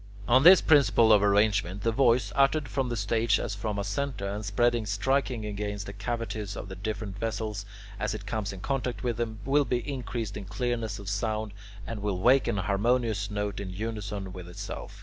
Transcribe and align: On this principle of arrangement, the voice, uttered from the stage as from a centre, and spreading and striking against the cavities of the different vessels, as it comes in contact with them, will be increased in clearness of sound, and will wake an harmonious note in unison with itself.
On 0.27 0.41
this 0.41 0.61
principle 0.61 1.13
of 1.13 1.21
arrangement, 1.21 1.83
the 1.83 1.91
voice, 1.91 2.31
uttered 2.35 2.67
from 2.67 2.89
the 2.89 2.97
stage 2.97 3.39
as 3.39 3.53
from 3.53 3.77
a 3.77 3.83
centre, 3.83 4.27
and 4.27 4.43
spreading 4.43 4.79
and 4.81 4.89
striking 4.89 5.45
against 5.45 5.85
the 5.85 5.93
cavities 5.93 6.55
of 6.57 6.69
the 6.69 6.75
different 6.75 7.19
vessels, 7.19 7.67
as 7.99 8.15
it 8.15 8.25
comes 8.25 8.51
in 8.51 8.61
contact 8.61 9.03
with 9.03 9.17
them, 9.17 9.37
will 9.45 9.63
be 9.63 9.87
increased 9.87 10.35
in 10.35 10.45
clearness 10.45 10.97
of 10.97 11.07
sound, 11.07 11.53
and 11.85 12.01
will 12.01 12.17
wake 12.17 12.47
an 12.47 12.57
harmonious 12.57 13.29
note 13.29 13.59
in 13.59 13.69
unison 13.69 14.33
with 14.33 14.49
itself. 14.49 14.99